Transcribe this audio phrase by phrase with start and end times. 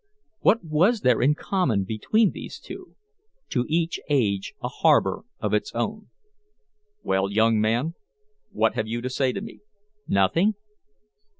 [0.39, 2.95] What was there in common between these two?
[3.49, 6.07] To each age a harbor of its own.
[7.03, 7.93] "Well, young man,
[8.51, 9.59] what have you to say to me?"
[10.07, 10.55] "Nothing."